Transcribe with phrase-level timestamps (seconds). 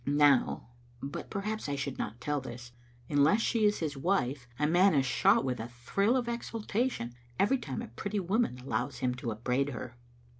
[0.07, 0.65] Now
[1.03, 2.71] (but perhaps I should not tell this)
[3.07, 7.59] unless she is his wife a man is shot with a thrill of exultation every
[7.59, 9.95] time a pretty woman allows him to upbraid her.